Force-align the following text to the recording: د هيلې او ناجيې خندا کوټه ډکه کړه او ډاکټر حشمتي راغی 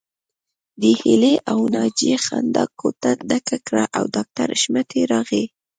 د 0.81 0.83
هيلې 1.01 1.33
او 1.51 1.59
ناجيې 1.75 2.15
خندا 2.25 2.63
کوټه 2.79 3.11
ډکه 3.29 3.57
کړه 3.67 3.83
او 3.97 4.03
ډاکټر 4.15 4.47
حشمتي 4.57 5.01
راغی 5.11 5.43